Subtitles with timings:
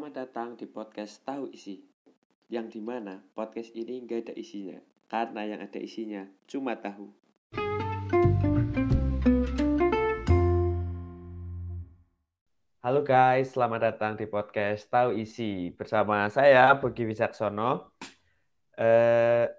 [0.00, 1.76] Selamat datang di podcast Tahu Isi
[2.48, 7.12] Yang di mana podcast ini nggak ada isinya Karena yang ada isinya cuma tahu.
[12.80, 15.68] Halo guys, selamat datang di podcast Tahu Isi.
[15.76, 17.92] Bersama saya, Bogi Wisaksono
[18.80, 19.52] eh,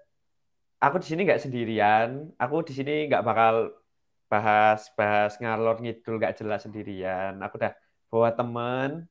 [0.82, 2.34] Aku di sini nggak sendirian.
[2.34, 3.78] Aku di sini nggak bakal
[4.26, 7.38] bahas-bahas ngalor ngidul nggak jelas sendirian.
[7.38, 7.78] Aku udah
[8.10, 9.06] bawa temen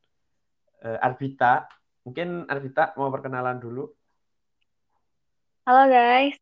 [0.85, 1.70] uh, Arbita.
[2.05, 3.89] Mungkin Arbita mau perkenalan dulu.
[5.62, 6.35] Halo guys,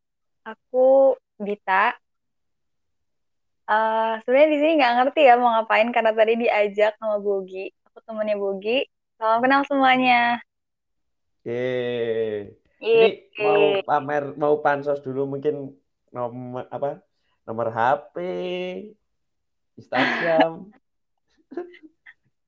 [0.48, 1.92] aku Bita.
[3.70, 7.68] Uh, Sebenarnya di sini nggak ngerti ya mau ngapain karena tadi diajak sama Bogi.
[7.92, 8.82] Aku temennya Bogi.
[9.20, 10.40] Salam kenal semuanya.
[11.44, 12.56] Yeay.
[12.80, 15.76] Ini mau pamer, mau pansos dulu mungkin
[16.08, 17.04] nomor apa?
[17.44, 18.16] Nomor HP,
[19.76, 20.72] Instagram.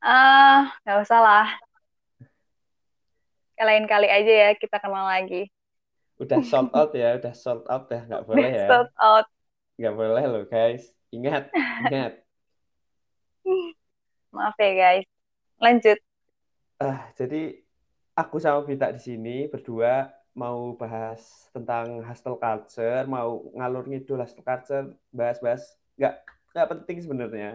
[0.01, 1.49] Ah, uh, nggak usah lah
[3.67, 5.49] lain kali aja ya kita kenal lagi.
[6.21, 8.67] Udah sold out ya, udah sold out ya, nggak boleh ya.
[8.71, 9.27] Sold out.
[9.81, 11.51] Nggak boleh loh guys, ingat,
[11.89, 12.13] ingat.
[14.33, 15.07] Maaf ya guys,
[15.59, 15.99] lanjut.
[16.79, 17.63] Ah, jadi
[18.15, 24.45] aku sama Bita di sini berdua mau bahas tentang hostel culture, mau ngalur ngidul hostel
[24.45, 26.15] culture, bahas-bahas nggak
[26.53, 27.51] nggak penting sebenarnya.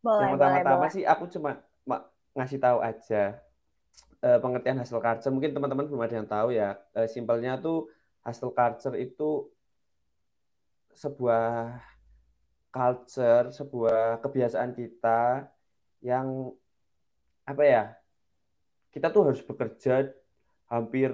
[0.00, 1.60] Boleh, Yang pertama-tama sih aku cuma
[2.36, 3.36] ngasih tahu aja
[4.24, 5.32] uh, pengertian hustle culture.
[5.32, 7.88] Mungkin teman-teman belum ada yang tahu ya uh, simpelnya tuh
[8.24, 9.48] hustle culture itu
[10.94, 11.80] sebuah
[12.70, 15.50] culture sebuah kebiasaan kita
[16.00, 16.54] yang
[17.44, 17.84] apa ya
[18.94, 20.10] kita tuh harus bekerja
[20.70, 21.10] hampir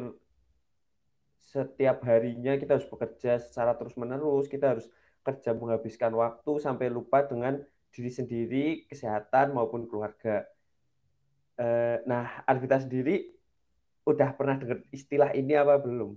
[1.41, 4.87] setiap harinya kita harus bekerja secara terus menerus kita harus
[5.25, 7.57] kerja menghabiskan waktu sampai lupa dengan
[7.91, 10.45] diri sendiri kesehatan maupun keluarga
[11.57, 13.33] Eh, nah, Arvita sendiri
[14.05, 16.13] udah pernah dengar istilah ini apa belum?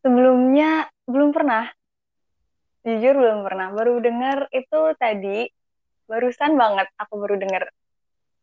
[0.00, 1.68] Sebelumnya belum pernah.
[2.86, 3.68] Jujur belum pernah.
[3.76, 5.52] Baru dengar itu tadi,
[6.08, 7.68] barusan banget aku baru dengar.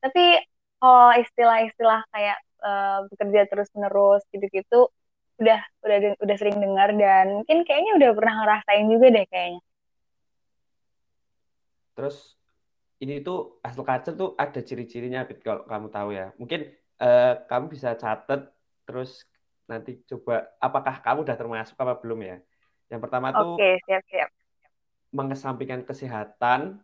[0.04, 0.46] Tapi
[0.78, 4.92] kalau istilah-istilah kayak uh, bekerja terus-menerus gitu-gitu
[5.42, 9.62] udah udah udah sering dengar dan mungkin kayaknya udah pernah ngerasain juga deh kayaknya.
[11.98, 12.38] Terus
[13.04, 16.32] ini tuh hasil kaca tuh ada ciri-cirinya kalau kamu tahu ya.
[16.40, 16.72] Mungkin
[17.04, 18.48] uh, kamu bisa catat
[18.88, 19.28] terus
[19.68, 22.38] nanti coba apakah kamu udah termasuk apa belum ya.
[22.88, 24.30] Yang pertama tuh Oke, siap-siap.
[25.12, 26.80] Mengesampingkan kesehatan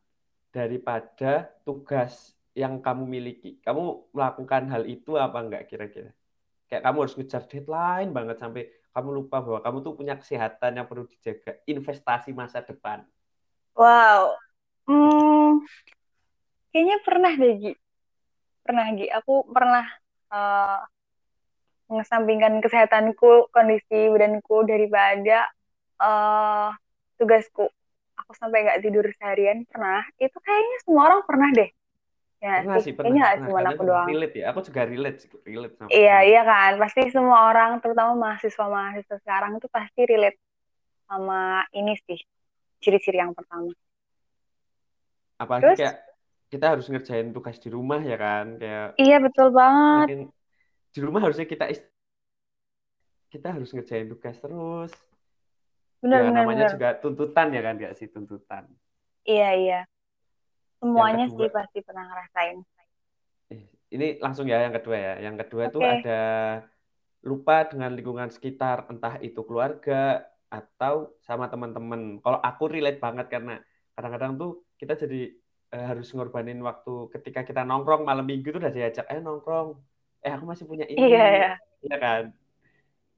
[0.51, 3.55] daripada tugas yang kamu miliki.
[3.63, 6.11] Kamu melakukan hal itu apa enggak kira-kira?
[6.67, 10.85] Kayak kamu harus ngejar deadline banget sampai kamu lupa bahwa kamu tuh punya kesehatan yang
[10.85, 13.07] perlu dijaga, investasi masa depan.
[13.73, 14.35] Wow.
[14.89, 15.61] Hmm,
[16.71, 17.73] kayaknya pernah deh Gi.
[18.65, 19.07] Pernah Gi.
[19.13, 19.85] Aku pernah
[20.29, 20.79] uh,
[21.89, 25.49] mengesampingkan kesehatanku kondisi badanku daripada
[25.97, 26.69] uh,
[27.17, 27.65] tugasku.
[28.25, 30.05] Aku sampai nggak tidur seharian pernah.
[30.21, 31.69] Itu kayaknya semua orang pernah deh.
[32.39, 34.07] Ya pernah sih, pernah, kayaknya cuma aku doang.
[34.07, 34.45] relate ya.
[34.55, 36.79] Aku juga relate relate sama iya iya kan.
[36.79, 40.39] Pasti semua orang terutama mahasiswa mahasiswa sekarang itu pasti relate
[41.09, 42.19] sama ini sih
[42.79, 43.75] ciri-ciri yang pertama.
[45.39, 45.95] Apalagi Terus, kayak
[46.49, 48.57] kita harus ngerjain tugas di rumah ya kan?
[48.57, 50.05] Kayak iya betul banget.
[50.09, 50.21] mungkin
[50.89, 51.85] di rumah harusnya kita ist
[53.29, 54.91] kita harus ngerjain tugas terus.
[56.01, 56.73] Benar, ya, benar, namanya benar.
[56.73, 57.73] juga tuntutan ya kan?
[57.77, 58.63] Gak sih tuntutan.
[59.29, 59.81] Iya iya.
[60.81, 62.57] Semuanya kedua, sih pasti pernah ngerasain.
[63.53, 63.61] Eh,
[63.93, 65.13] ini langsung ya yang kedua ya.
[65.21, 65.69] Yang kedua okay.
[65.69, 66.21] itu ada
[67.19, 72.17] lupa dengan lingkungan sekitar entah itu keluarga atau sama teman-teman.
[72.25, 73.61] Kalau aku relate banget karena
[73.93, 75.35] kadang-kadang tuh kita jadi
[75.69, 79.77] harus ngorbanin waktu ketika kita nongkrong malam minggu tuh udah diajak eh nongkrong.
[80.25, 80.99] Eh aku masih punya ini.
[80.99, 81.51] Iya iya.
[81.85, 82.23] Iya kan?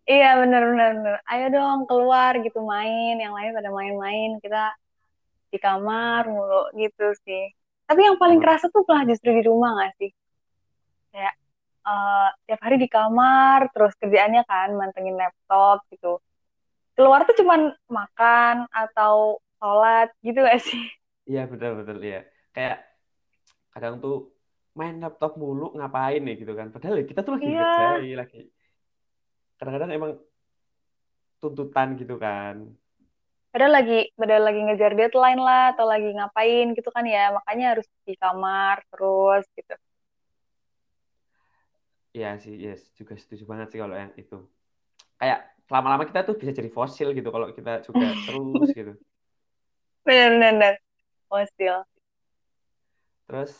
[0.05, 1.15] Iya benar benar benar.
[1.31, 3.15] Ayo dong keluar gitu main.
[3.17, 4.63] Yang lain pada main-main kita
[5.51, 7.51] di kamar mulu gitu sih.
[7.87, 10.11] Tapi yang paling kerasa tuh malah justru di rumah gak sih?
[11.11, 11.35] Kayak
[11.83, 16.19] uh, tiap hari di kamar terus kerjaannya kan mantengin laptop gitu.
[16.95, 20.83] Keluar tuh cuman makan atau sholat gitu gak sih?
[21.27, 22.83] Iya betul betul iya kayak
[23.71, 24.31] kadang tuh
[24.75, 27.59] main laptop mulu ngapain nih gitu kan padahal ya kita tuh lagi iya.
[27.59, 28.41] ngerjain lagi
[29.59, 30.11] kadang-kadang emang
[31.43, 32.71] tuntutan gitu kan
[33.51, 37.87] padahal lagi padahal lagi ngejar deadline lah atau lagi ngapain gitu kan ya makanya harus
[38.07, 39.75] di kamar terus gitu
[42.11, 44.35] Iya sih, yes, juga setuju banget sih kalau yang itu.
[45.15, 48.93] Kayak lama-lama kita tuh bisa jadi fosil gitu kalau kita juga terus gitu.
[50.03, 50.75] Benar-benar
[51.31, 51.87] fosil.
[53.31, 53.55] Terus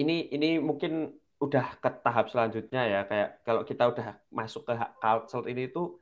[0.00, 5.44] ini ini mungkin udah ke tahap selanjutnya ya kayak kalau kita udah masuk ke culture
[5.52, 6.00] ini tuh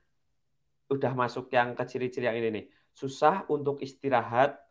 [0.86, 2.64] udah masuk yang ke ciri-ciri yang ini nih.
[2.94, 4.62] Susah untuk istirahat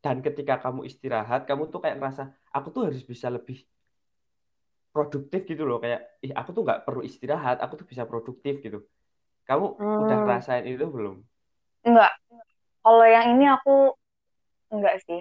[0.00, 3.60] dan ketika kamu istirahat kamu tuh kayak ngerasa aku tuh harus bisa lebih
[4.88, 5.84] produktif gitu loh.
[5.84, 8.88] Kayak ih aku tuh nggak perlu istirahat aku tuh bisa produktif gitu.
[9.44, 10.00] Kamu hmm.
[10.00, 11.20] udah ngerasain itu belum?
[11.84, 12.16] Enggak
[12.80, 13.92] kalau yang ini aku
[14.70, 15.18] enggak sih.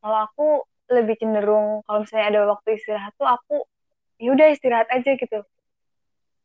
[0.00, 3.64] Kalau aku lebih cenderung kalau misalnya ada waktu istirahat tuh aku
[4.18, 5.40] ya udah istirahat aja gitu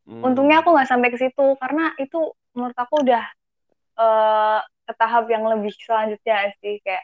[0.08, 0.22] hmm.
[0.22, 3.26] untungnya aku nggak sampai ke situ karena itu menurut aku udah
[4.00, 7.04] uh, ke tahap yang lebih selanjutnya sih kayak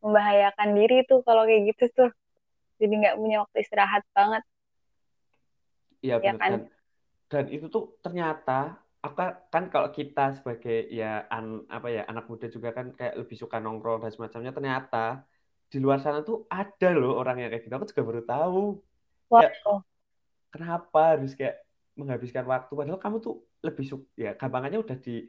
[0.00, 2.10] membahayakan diri tuh kalau kayak gitu tuh
[2.78, 4.42] jadi nggak punya waktu istirahat banget
[6.00, 6.38] iya ya kan?
[6.38, 6.60] dan
[7.28, 12.48] dan itu tuh ternyata apa kan kalau kita sebagai ya an, apa ya anak muda
[12.48, 15.28] juga kan kayak lebih suka nongkrong dan semacamnya ternyata
[15.74, 17.74] di luar sana tuh ada loh orang yang kayak gitu.
[17.74, 18.62] Aku juga baru tahu.
[19.26, 19.42] Wow.
[19.42, 19.50] Ya,
[20.54, 21.66] kenapa harus kayak
[21.98, 22.70] menghabiskan waktu?
[22.70, 25.26] Padahal kamu tuh lebih suka, ya gampangannya udah di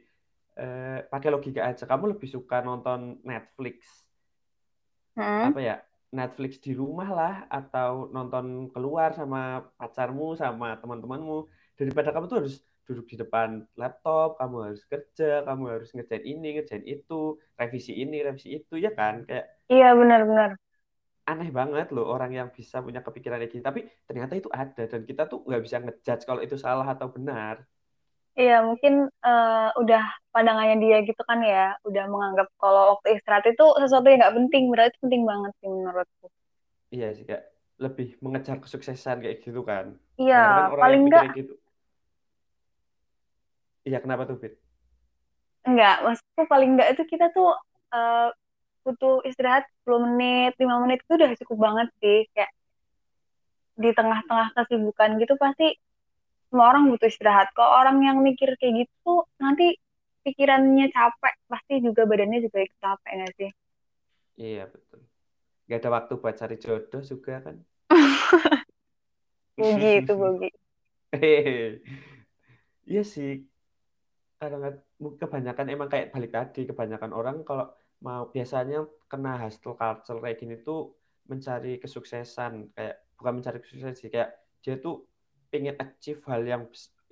[0.54, 1.82] eh, pakai logika aja.
[1.82, 4.06] Kamu lebih suka nonton Netflix.
[5.18, 5.50] Hmm?
[5.50, 5.76] Apa ya?
[6.14, 12.62] Netflix di rumah lah atau nonton keluar sama pacarmu sama teman-temanmu daripada kamu tuh harus
[12.88, 13.48] duduk di depan
[13.80, 17.14] laptop, kamu harus kerja, kamu harus ngerjain ini, ngerjain itu,
[17.60, 19.14] revisi ini, revisi itu, ya kan?
[19.28, 20.50] Kayak Iya, benar-benar.
[21.30, 23.64] Aneh banget loh orang yang bisa punya kepikiran kayak gitu.
[23.70, 27.56] Tapi ternyata itu ada dan kita tuh nggak bisa ngejudge kalau itu salah atau benar.
[28.40, 28.92] Iya, mungkin
[29.26, 30.02] uh, udah
[30.34, 34.62] pandangannya dia gitu kan ya, udah menganggap kalau waktu istirahat itu sesuatu yang nggak penting,
[34.70, 36.26] berarti itu penting banget sih menurutku.
[36.94, 37.44] Iya sih, kayak
[37.84, 39.86] lebih mengejar kesuksesan kayak gitu kan.
[40.20, 41.52] Iya, kan paling enggak gitu.
[43.86, 44.54] Iya, kenapa tuh, Fit?
[45.66, 47.54] Enggak, maksudku paling enggak itu kita tuh
[47.94, 48.28] uh,
[48.86, 52.18] butuh istirahat 10 menit, 5 menit itu udah cukup banget sih.
[52.34, 52.50] Kayak
[53.76, 55.66] di tengah-tengah kesibukan gitu pasti
[56.48, 57.48] semua orang butuh istirahat.
[57.56, 59.76] Kalau orang yang mikir kayak gitu, nanti
[60.24, 63.50] pikirannya capek, pasti juga badannya juga ikut capek nggak sih?
[64.36, 65.00] Iya, betul.
[65.68, 67.56] Gak ada waktu buat cari jodoh juga kan?
[69.58, 70.48] Bogi itu, Bogi.
[72.86, 73.28] Iya sih,
[74.36, 74.84] kadang
[75.16, 77.72] kebanyakan emang kayak balik tadi kebanyakan orang kalau
[78.04, 80.92] mau biasanya kena hustle culture kayak gini tuh
[81.26, 85.08] mencari kesuksesan kayak bukan mencari kesuksesan sih kayak dia tuh
[85.48, 86.62] pengen achieve hal yang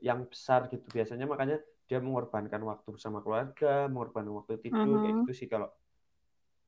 [0.05, 0.85] yang besar gitu.
[0.93, 5.01] Biasanya makanya dia mengorbankan waktu bersama keluarga mengorbankan waktu tidur uh -huh.
[5.01, 5.69] kayak gitu sih kalau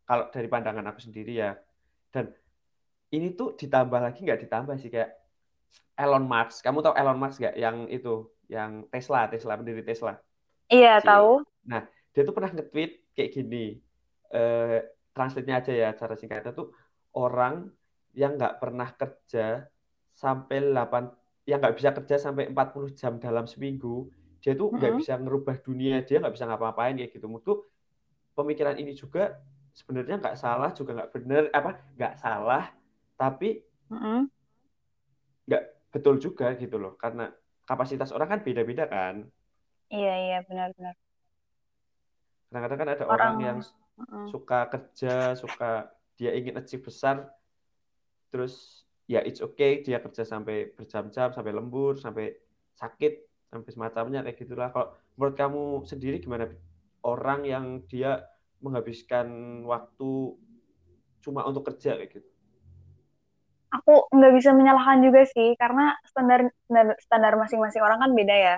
[0.08, 1.52] kalau dari pandangan aku sendiri ya.
[2.08, 2.32] Dan
[3.12, 5.12] ini tuh ditambah lagi nggak ditambah sih kayak
[6.00, 6.64] Elon Musk.
[6.64, 10.16] Kamu tahu Elon Musk nggak yang itu yang Tesla Tesla pendiri Tesla
[10.70, 11.06] Iya, si.
[11.06, 11.42] tahu.
[11.66, 13.78] Nah, dia tuh pernah nge-tweet kayak gini.
[14.30, 14.78] Eh,
[15.16, 16.74] translate-nya aja ya, cara singkatnya tuh
[17.16, 17.72] orang
[18.12, 19.64] yang nggak pernah kerja
[20.16, 21.12] sampai 8
[21.46, 24.10] yang nggak bisa kerja sampai 40 jam dalam seminggu,
[24.42, 25.00] dia tuh nggak mm -hmm.
[25.00, 27.28] bisa ngerubah dunia, dia nggak bisa ngapa-ngapain kayak gitu.
[27.30, 27.64] Menurutku
[28.34, 29.38] pemikiran ini juga
[29.76, 32.64] sebenarnya nggak salah, juga nggak benar, apa nggak salah,
[33.14, 34.20] tapi mm -hmm.
[35.46, 35.64] nggak
[35.94, 37.30] betul juga gitu loh, karena
[37.68, 39.28] kapasitas orang kan beda-beda kan.
[39.86, 40.94] Iya iya benar-benar.
[42.50, 43.58] Kadang-kadang kan ada orang, orang yang
[44.02, 47.30] uh, suka kerja, suka dia ingin achieve besar,
[48.32, 52.34] terus ya it's okay dia kerja sampai berjam-jam, sampai lembur, sampai
[52.74, 53.12] sakit,
[53.52, 54.72] sampai semacamnya kayak gitulah.
[54.74, 56.50] Kalau menurut kamu sendiri gimana
[57.06, 58.26] orang yang dia
[58.58, 59.28] menghabiskan
[59.68, 60.34] waktu
[61.22, 62.28] cuma untuk kerja kayak gitu?
[63.82, 66.48] Aku nggak bisa menyalahkan juga sih, karena standar
[67.02, 68.56] standar masing-masing orang kan beda ya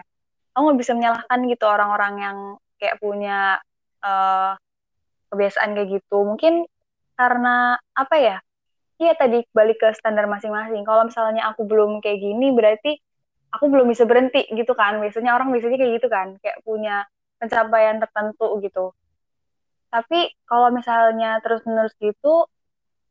[0.59, 2.39] aku nggak bisa menyalahkan gitu orang-orang yang
[2.83, 3.63] kayak punya
[4.03, 4.59] uh,
[5.31, 6.19] kebiasaan kayak gitu.
[6.27, 6.67] Mungkin
[7.15, 8.37] karena apa ya
[8.99, 10.83] iya tadi balik ke standar masing-masing.
[10.83, 12.99] Kalau misalnya aku belum kayak gini berarti
[13.55, 14.99] aku belum bisa berhenti gitu kan.
[14.99, 17.07] Biasanya orang biasanya kayak gitu kan kayak punya
[17.39, 18.91] pencapaian tertentu gitu.
[19.95, 22.51] Tapi kalau misalnya terus-menerus gitu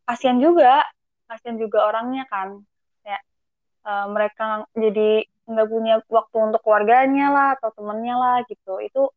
[0.04, 0.84] kasihan juga
[1.32, 2.67] kasihan juga orangnya kan
[3.88, 8.84] uh, mereka jadi nggak punya waktu untuk keluarganya lah atau temennya lah gitu.
[8.84, 9.16] Itu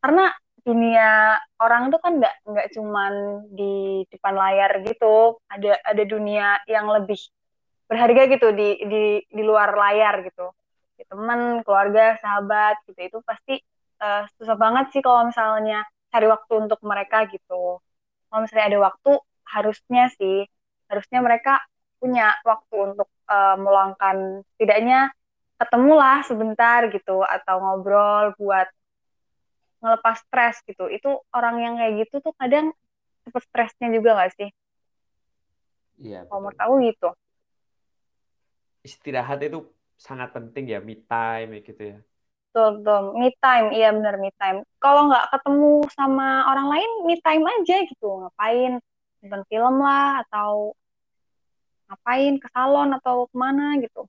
[0.00, 0.32] karena
[0.64, 3.12] dunia orang tuh kan nggak nggak cuman
[3.52, 5.36] di depan layar gitu.
[5.52, 7.20] Ada ada dunia yang lebih
[7.84, 10.48] berharga gitu di di di luar layar gitu.
[10.96, 13.00] Di teman keluarga sahabat gitu.
[13.04, 13.60] Itu pasti
[14.00, 17.84] uh, susah banget sih kalau misalnya cari waktu untuk mereka gitu.
[18.32, 19.12] Kalau misalnya ada waktu
[19.44, 20.48] harusnya sih
[20.88, 21.60] harusnya mereka
[22.04, 25.08] punya waktu untuk uh, meluangkan setidaknya
[25.56, 28.68] ketemulah sebentar gitu atau ngobrol buat
[29.80, 32.76] ngelepas stres gitu itu orang yang kayak gitu tuh kadang
[33.24, 34.50] cepet stresnya juga gak sih
[35.94, 37.08] Iya, Kalau menurut aku gitu.
[38.84, 39.64] Istirahat itu
[39.96, 41.98] sangat penting ya, me time gitu ya.
[42.50, 43.02] Betul, betul.
[43.18, 44.66] Me time, iya bener me time.
[44.82, 48.08] Kalau nggak ketemu sama orang lain, me time aja gitu.
[48.26, 48.72] Ngapain?
[49.24, 50.76] Nonton film lah, atau
[51.94, 54.02] ngapain ke salon atau ke mana gitu.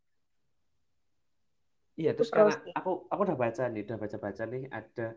[1.96, 2.74] Iya, Itu terus perlu karena sih.
[2.76, 5.08] aku aku udah baca nih, udah baca-baca nih ada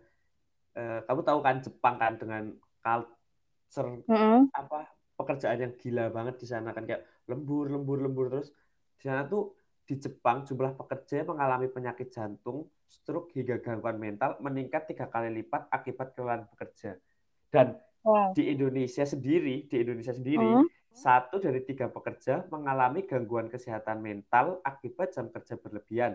[0.79, 2.43] eh, kamu tahu kan Jepang kan dengan
[2.85, 4.47] culture Mm-mm.
[4.55, 4.79] apa
[5.19, 8.55] pekerjaan yang gila banget di sana kan kayak lembur lembur lembur terus
[8.95, 9.59] di sana tuh
[9.89, 15.33] di Jepang jumlah pekerja yang mengalami penyakit jantung, stroke hingga gangguan mental meningkat tiga kali
[15.33, 17.01] lipat akibat kelelahan bekerja.
[17.49, 17.75] Dan
[18.07, 18.31] Wow.
[18.33, 20.69] di Indonesia sendiri, di Indonesia sendiri Mm.
[20.93, 26.13] Satu dari tiga pekerja mengalami gangguan kesehatan mental akibat jam kerja berlebihan.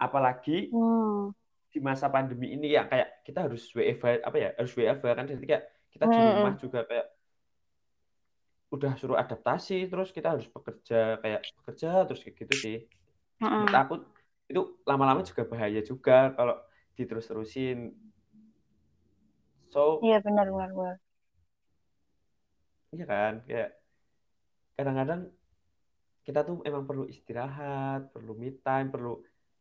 [0.00, 1.30] Apalagi Hmm.
[1.72, 5.44] di masa pandemi ini ya kayak kita harus WFH apa ya harus WFH kan jadi
[5.50, 6.58] kayak kita di rumah Mm-mm.
[6.62, 7.06] juga kayak
[8.74, 12.76] udah suruh adaptasi terus kita harus bekerja kayak bekerja terus kayak gitu sih
[13.56, 13.82] menurut Mm-mm.
[13.82, 13.94] aku
[14.50, 16.54] itu lama-lama juga bahaya juga kalau
[16.98, 17.76] diterus-terusin
[19.70, 20.96] so Iya benar benar benar.
[22.94, 23.68] iya kan kayak
[24.78, 25.20] kadang-kadang
[26.22, 29.18] kita tuh emang perlu istirahat perlu me time perlu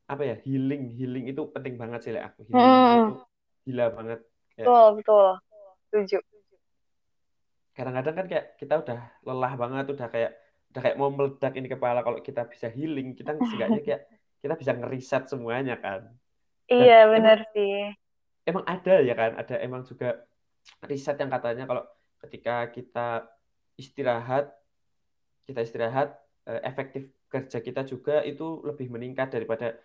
[0.07, 3.07] apa ya healing healing itu penting banget sih like aku healing Mm-mm.
[3.09, 3.13] itu
[3.65, 4.19] gila banget
[4.55, 5.27] kayak Betul betul.
[5.87, 6.17] Setuju.
[7.73, 10.31] kadang-kadang kan kayak kita udah lelah banget udah kayak
[10.73, 14.01] udah kayak mau meledak ini kepala kalau kita bisa healing kita seenggaknya kayak
[14.41, 16.01] kita bisa ngeriset semuanya kan
[16.77, 17.95] dan Iya benar sih.
[18.49, 20.07] emang ada ya kan ada emang juga
[20.83, 21.83] riset yang katanya kalau
[22.27, 23.07] ketika kita
[23.77, 24.51] istirahat
[25.47, 29.79] kita istirahat eh, efektif kerja kita juga itu lebih meningkat daripada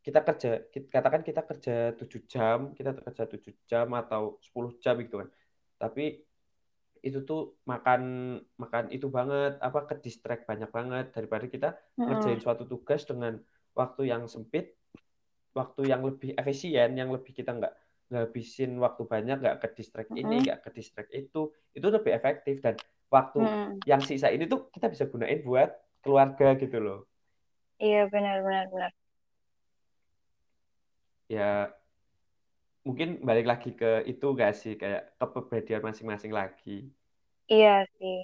[0.00, 4.96] kita kerja kita, katakan kita kerja 7 jam kita kerja 7 jam atau 10 jam
[4.96, 5.28] gitu kan
[5.76, 6.24] tapi
[7.00, 8.02] itu tuh makan
[8.60, 12.44] makan itu banget apa ke distract banyak banget daripada kita ngerjain Mm-mm.
[12.44, 13.40] suatu tugas dengan
[13.72, 14.76] waktu yang sempit
[15.56, 17.72] waktu yang lebih efisien yang lebih kita nggak
[18.12, 20.44] ngabisin waktu banyak nggak ke distract ini Mm-mm.
[20.44, 22.76] nggak ke distract itu itu lebih efektif dan
[23.14, 23.82] waktu Mm-mm.
[23.90, 25.68] yang sisa ini tuh kita bisa gunain buat
[26.02, 26.98] keluarga gitu loh
[27.84, 28.90] Iya benar benar benar.
[31.28, 31.72] ya
[32.86, 36.70] mungkin balik lagi ke itu gak sih kayak kepribadian masing-masing lagi
[37.52, 38.16] Iya sih.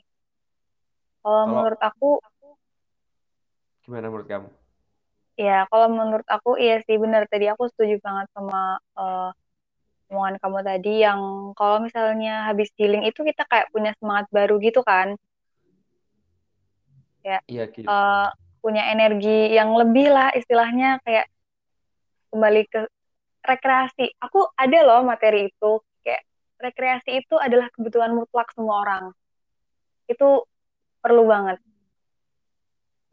[1.23, 2.07] Kalau kalau menurut aku,
[3.85, 4.49] gimana menurut kamu
[5.47, 7.23] ya kalau menurut aku iya sih benar.
[7.33, 8.59] Tadi aku setuju banget sama
[9.01, 9.29] eh,
[10.11, 11.21] omongan kamu tadi yang
[11.59, 15.19] kalau misalnya habis healing itu kita kayak punya semangat baru gitu kan.
[17.27, 18.29] Ya iya gitu eh,
[18.63, 21.27] punya energi yang lebih lah istilahnya kayak
[22.31, 22.81] kembali ke
[23.43, 24.15] rekreasi.
[24.23, 25.73] Aku ada loh materi itu
[26.07, 26.23] kayak
[26.63, 29.05] rekreasi itu adalah kebutuhan mutlak semua orang.
[30.07, 30.47] Itu
[31.03, 31.59] perlu banget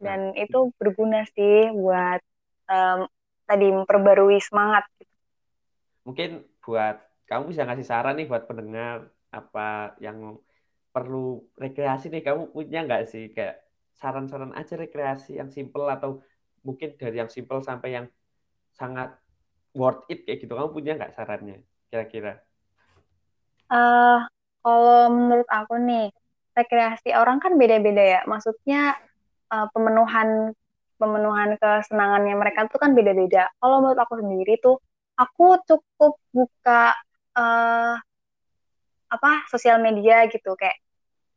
[0.04, 2.20] nah dan itu berguna sih buat
[2.68, 3.00] em,
[3.48, 4.84] tadi memperbarui semangat.
[6.04, 6.96] mungkin buat
[7.28, 10.38] kamu bisa ngasih saran nih buat pendengar apa yang
[10.94, 13.60] perlu rekreasi nih kamu punya nggak sih kayak
[14.00, 16.10] saran-saran aja rekreasi yang simple atau
[16.66, 18.06] mungkin dari yang simple sampai yang
[18.74, 19.08] sangat
[19.76, 21.56] worth it kayak gitu kamu punya nggak sarannya
[21.90, 22.40] kira-kira
[23.72, 24.18] eh
[24.64, 26.08] kalau menurut aku nih
[26.56, 28.20] rekreasi orang kan beda-beda ya.
[28.30, 28.94] Maksudnya
[29.52, 30.54] eh, pemenuhan
[31.00, 33.50] pemenuhan kesenangannya mereka tuh kan beda-beda.
[33.60, 34.78] Kalau menurut aku sendiri tuh
[35.14, 36.94] aku cukup buka
[37.38, 37.96] eh,
[39.10, 40.78] apa sosial media gitu kayak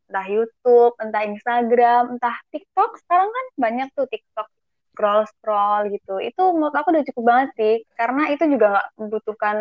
[0.08, 2.96] entah YouTube, entah Instagram, entah TikTok.
[3.04, 4.48] Sekarang kan banyak tuh TikTok
[4.96, 6.18] scroll-scroll gitu.
[6.24, 9.58] Itu menurut aku udah cukup banget sih, karena itu juga nggak membutuhkan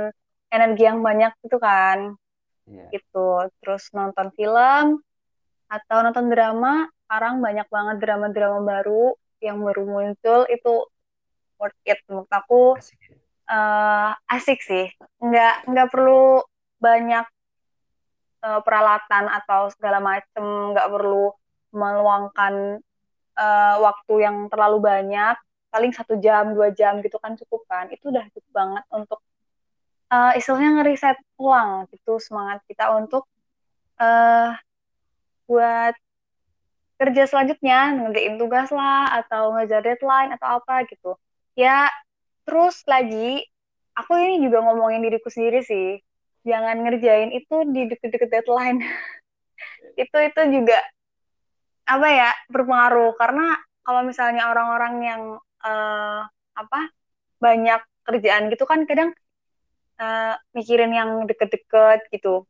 [0.48, 2.14] energi yang banyak gitu kan,
[2.70, 2.88] Iya.
[2.94, 3.50] gitu.
[3.60, 5.02] Terus nonton film
[5.66, 10.72] atau nonton drama, sekarang banyak banget drama-drama baru yang baru muncul, itu
[11.58, 12.96] worth it menurut aku asik
[13.50, 14.86] eh, asik sih.
[15.22, 16.42] Nggak, nggak perlu
[16.82, 17.24] banyak
[18.44, 21.32] eh, peralatan atau segala macem, nggak perlu
[21.74, 22.54] meluangkan
[23.38, 25.36] eh, waktu yang terlalu banyak,
[25.72, 27.86] paling satu jam, dua jam gitu kan cukup kan.
[27.94, 29.20] Itu udah cukup banget untuk
[30.12, 33.24] eh, istilahnya ngeriset ulang gitu semangat kita untuk
[34.02, 34.52] eh
[35.46, 35.94] buat
[37.00, 41.12] kerja selanjutnya, ngerjain tugas lah, atau ngejar deadline, atau apa gitu.
[41.56, 41.88] Ya,
[42.46, 43.42] terus lagi,
[43.98, 45.98] aku ini juga ngomongin diriku sendiri sih.
[46.46, 48.80] Jangan ngerjain itu di deket-deket deadline.
[50.02, 50.78] itu itu juga
[51.86, 55.22] apa ya berpengaruh karena kalau misalnya orang-orang yang
[55.62, 56.22] eh,
[56.58, 56.80] apa
[57.38, 59.14] banyak kerjaan gitu kan kadang
[60.02, 62.44] eh, mikirin yang deket-deket gitu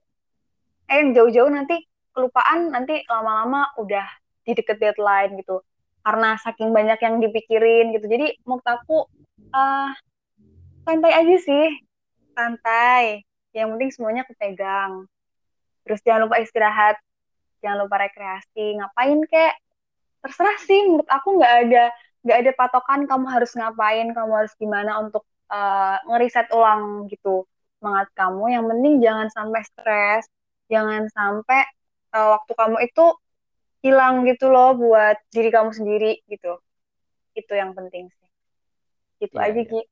[0.86, 1.82] eh yang jauh-jauh nanti
[2.14, 4.06] kelupaan nanti lama-lama udah
[4.46, 5.60] di deket deadline gitu
[6.06, 8.06] karena saking banyak yang dipikirin gitu.
[8.06, 9.10] Jadi menurut aku
[9.50, 9.90] uh,
[10.86, 11.66] santai aja sih.
[12.30, 13.26] Santai.
[13.50, 15.10] Yang penting semuanya kepegang.
[15.82, 16.94] Terus jangan lupa istirahat.
[17.58, 18.78] Jangan lupa rekreasi.
[18.78, 19.58] Ngapain kek?
[20.22, 20.86] Terserah sih.
[20.86, 21.84] Menurut aku nggak ada
[22.22, 27.50] nggak ada patokan kamu harus ngapain kamu harus gimana untuk uh, ngeriset ulang gitu
[27.82, 28.54] semangat kamu.
[28.54, 30.25] Yang penting jangan sampai stres.
[30.70, 31.66] Jangan sampai
[32.14, 33.04] uh, waktu kamu itu
[33.87, 36.59] hilang gitu loh buat diri kamu sendiri gitu.
[37.38, 38.28] Itu yang penting sih.
[39.23, 39.83] Itu ya, aja ya.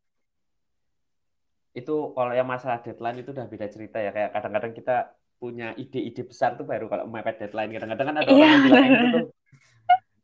[1.74, 4.10] itu kalau yang masalah deadline itu udah beda cerita ya.
[4.14, 4.94] Kayak kadang-kadang kita
[5.42, 7.70] punya ide-ide besar tuh baru kalau mepet deadline.
[7.74, 9.26] Kadang-kadang kan ada orang yang bilang gitu tuh.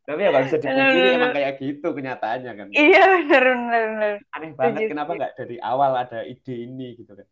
[0.07, 2.69] Tapi ya nggak bisa dipungkiri emang kayak gitu kenyataannya kan.
[2.71, 7.13] Iya benar benar benar aneh banget Just kenapa nggak dari awal ada ide ini gitu
[7.19, 7.27] kan?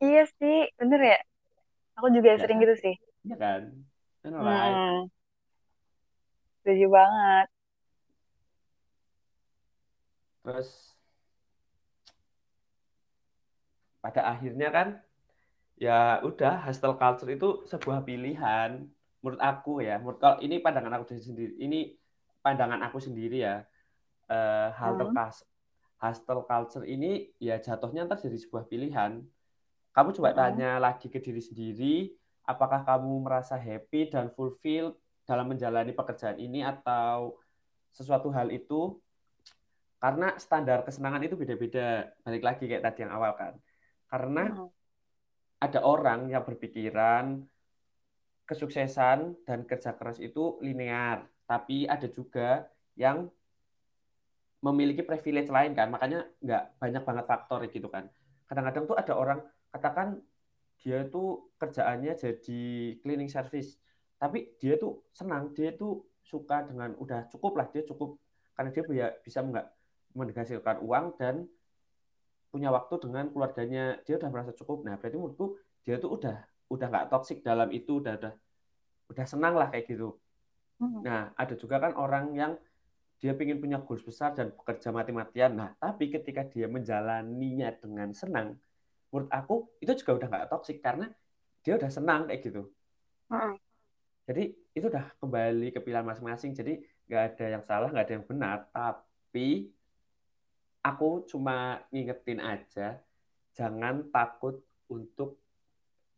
[0.00, 1.18] Iya sih bener ya.
[2.00, 2.64] Aku juga ya, sering kan?
[2.64, 2.94] gitu sih.
[3.24, 3.62] Iya kan?
[4.24, 5.08] Hmm.
[6.60, 7.46] Setuju banget
[10.44, 10.70] terus
[14.00, 14.88] pada akhirnya kan
[15.80, 18.84] ya udah hostel culture itu sebuah pilihan
[19.20, 21.96] menurut aku ya menurut kalau ini pandangan aku sendiri ini
[22.44, 23.64] pandangan aku sendiri ya
[24.28, 25.32] uh, hostel hmm.
[26.00, 29.24] hostel culture ini ya jatuhnya ntar jadi sebuah pilihan
[29.96, 30.38] kamu coba hmm.
[30.40, 31.96] tanya lagi ke diri sendiri
[32.44, 34.99] apakah kamu merasa happy dan fulfill
[35.30, 37.38] dalam menjalani pekerjaan ini atau
[37.94, 38.98] sesuatu hal itu
[40.02, 43.54] karena standar kesenangan itu beda-beda balik lagi kayak tadi yang awal kan
[44.10, 44.68] karena hmm.
[45.62, 47.46] ada orang yang berpikiran
[48.50, 52.66] kesuksesan dan kerja keras itu linear, tapi ada juga
[52.98, 53.30] yang
[54.58, 58.10] memiliki privilege lain kan, makanya nggak banyak banget faktor gitu kan.
[58.50, 59.38] Kadang-kadang tuh ada orang
[59.70, 60.18] katakan
[60.82, 62.62] dia tuh kerjaannya jadi
[62.98, 63.78] cleaning service,
[64.20, 68.20] tapi dia tuh senang, dia tuh suka dengan udah cukup lah, dia cukup
[68.52, 68.84] karena dia
[69.24, 69.66] bisa nggak
[70.12, 71.48] menghasilkan uang dan
[72.52, 74.84] punya waktu dengan keluarganya, dia udah merasa cukup.
[74.84, 75.56] Nah, berarti menurutku
[75.86, 76.36] dia tuh udah
[76.70, 78.34] udah nggak toksik dalam itu udah udah
[79.10, 80.14] udah senang lah kayak gitu.
[80.78, 81.02] Hmm.
[81.02, 82.52] Nah ada juga kan orang yang
[83.20, 85.58] dia ingin punya goals besar dan bekerja mati-matian.
[85.58, 88.56] Nah tapi ketika dia menjalaninya dengan senang,
[89.10, 91.10] menurut aku itu juga udah nggak toksik karena
[91.66, 92.70] dia udah senang kayak gitu.
[93.28, 93.58] Hmm.
[94.30, 96.54] Jadi itu udah kembali ke pilihan masing-masing.
[96.54, 96.78] Jadi
[97.10, 98.56] nggak ada yang salah, nggak ada yang benar.
[98.70, 99.66] Tapi
[100.86, 103.02] aku cuma ngingetin aja,
[103.58, 105.34] jangan takut untuk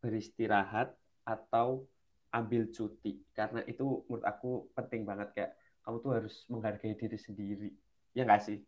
[0.05, 0.93] beristirahat
[1.25, 1.89] atau
[2.37, 3.17] ambil cuti.
[3.33, 5.33] Karena itu menurut aku penting banget.
[5.33, 7.73] Kayak kamu tuh harus menghargai diri sendiri.
[8.13, 8.61] Ya nggak sih?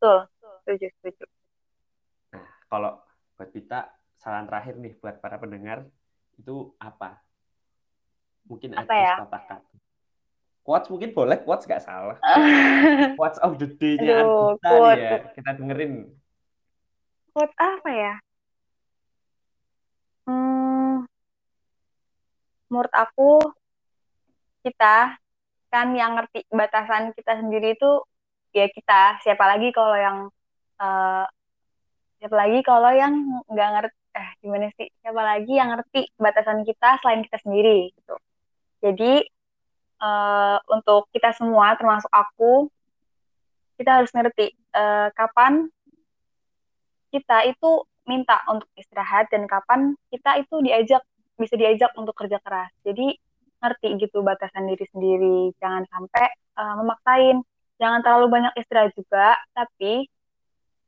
[0.00, 0.32] Betul.
[0.64, 1.24] Setuju setuju.
[2.32, 3.04] Nah kalau
[3.36, 5.84] buat kita saran terakhir nih buat para pendengar
[6.40, 7.23] itu apa
[8.48, 9.14] mungkin apa ya?
[9.24, 9.60] katakan.
[10.64, 12.16] Quotes mungkin boleh quotes nggak salah.
[13.20, 14.24] Quotes of the day-nya
[14.56, 16.08] kita ya kita dengerin.
[17.36, 18.14] Quote apa ya?
[20.24, 21.04] Hmm,
[22.72, 23.44] menurut aku
[24.64, 25.20] kita
[25.68, 28.00] kan yang ngerti batasan kita sendiri itu
[28.56, 29.20] ya kita.
[29.20, 30.18] Siapa lagi kalau yang
[30.80, 31.28] uh,
[32.24, 33.12] siapa lagi kalau yang
[33.52, 34.88] nggak ngerti eh gimana sih?
[35.04, 38.16] Siapa lagi yang ngerti batasan kita selain kita sendiri gitu
[38.84, 39.24] jadi
[40.04, 42.68] uh, untuk kita semua termasuk aku
[43.80, 45.72] kita harus ngerti uh, kapan
[47.08, 51.00] kita itu minta untuk istirahat dan kapan kita itu diajak
[51.34, 52.70] bisa diajak untuk kerja keras.
[52.86, 53.16] Jadi
[53.58, 55.40] ngerti gitu batasan diri sendiri.
[55.58, 56.26] Jangan sampai
[56.60, 57.40] uh, memaksain.
[57.80, 60.06] Jangan terlalu banyak istirahat juga, tapi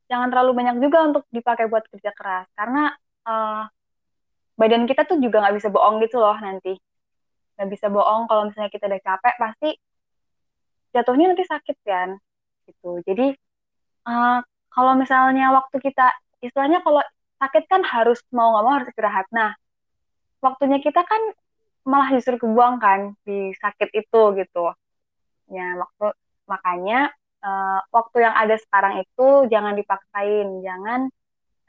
[0.07, 2.47] jangan terlalu banyak juga untuk dipakai buat kerja keras.
[2.55, 2.95] Karena
[3.27, 3.67] uh,
[4.55, 6.79] badan kita tuh juga nggak bisa bohong gitu loh nanti.
[7.57, 9.71] Nggak bisa bohong kalau misalnya kita udah capek, pasti
[10.93, 12.09] jatuhnya nanti sakit kan.
[12.69, 12.91] Gitu.
[13.05, 13.27] Jadi
[14.09, 14.41] uh,
[14.73, 16.13] kalau misalnya waktu kita
[16.45, 17.01] istilahnya kalau
[17.41, 19.27] sakit kan harus mau nggak mau harus istirahat.
[19.33, 19.53] Nah,
[20.41, 21.21] waktunya kita kan
[21.87, 24.75] malah justru kebuang kan di sakit itu gitu.
[25.47, 26.07] Ya, waktu
[26.51, 31.01] makanya uh, waktu yang ada sekarang itu jangan dipaksain, jangan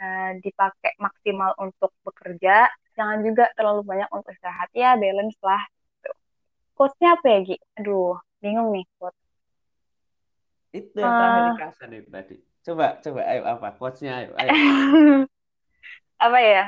[0.02, 2.66] uh, dipakai maksimal untuk bekerja,
[2.98, 5.62] jangan juga terlalu banyak untuk istirahat ya, balance lah.
[6.78, 7.58] Quotes-nya apa ya, Gi?
[7.82, 9.18] Aduh, bingung nih quotes.
[10.70, 12.36] Itu yang terakhir uh, dikasih nih tadi.
[12.62, 13.68] Coba, coba, ayo apa?
[13.82, 14.52] Quotes-nya, ayo, ayo.
[16.30, 16.64] apa ya?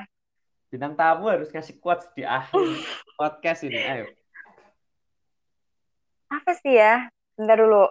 [0.74, 2.58] Bintang tamu harus ngasih quotes di akhir
[3.22, 4.10] podcast ini, ayo.
[6.34, 7.06] Apa sih ya?
[7.38, 7.86] Bentar dulu.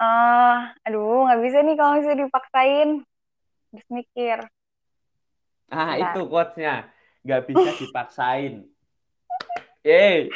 [0.00, 2.88] Uh, aduh, nggak bisa nih kalau bisa dipaksain.
[3.76, 4.38] Harus mikir.
[5.68, 6.16] Ah, Bentar.
[6.16, 6.74] itu quotes-nya.
[7.28, 8.73] Nggak bisa dipaksain.
[9.84, 10.32] Yeay.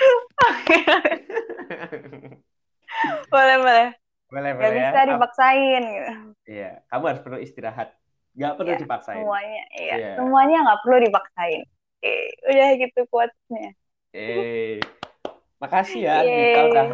[3.32, 3.86] boleh boleh
[4.28, 4.90] boleh Gak boleh ya.
[4.92, 6.12] bisa dipaksain gitu
[6.48, 7.88] Iya, kamu harus perlu istirahat.
[8.32, 9.20] Gak perlu Iya, dipaksain.
[9.20, 10.12] semuanya iya Iya.
[10.16, 11.60] semuanya nggak perlu dipaksain
[11.98, 12.14] Oke,
[12.46, 13.70] udah gitu quotes-nya
[14.08, 14.78] Eh,
[15.58, 16.32] makasih ya Yeay.
[16.48, 16.86] Dita udah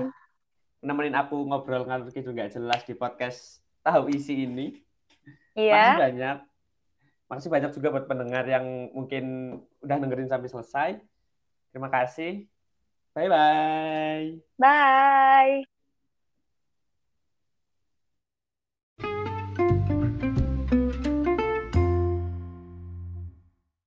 [0.80, 4.74] nemenin aku ngobrol ngalur gitu nggak jelas di podcast tahu isi ini.
[5.54, 6.36] Makasih iya banyak.
[7.24, 9.24] Makasih banyak juga buat pendengar yang mungkin
[9.80, 10.90] udah dengerin sampai selesai.
[11.74, 12.46] Terima kasih.
[13.14, 14.54] Bye bye.
[14.58, 15.64] bye